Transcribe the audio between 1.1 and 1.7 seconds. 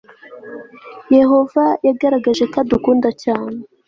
yehova